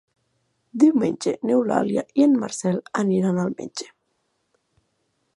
[0.83, 3.89] Diumenge n'Eulàlia i en Marcel aniran al metge.